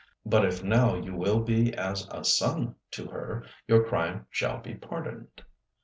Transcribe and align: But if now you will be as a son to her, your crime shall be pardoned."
But 0.25 0.43
if 0.45 0.63
now 0.63 0.95
you 0.95 1.13
will 1.13 1.41
be 1.41 1.75
as 1.75 2.07
a 2.09 2.23
son 2.25 2.73
to 2.89 3.05
her, 3.09 3.45
your 3.67 3.83
crime 3.83 4.25
shall 4.31 4.57
be 4.59 4.73
pardoned." 4.73 5.27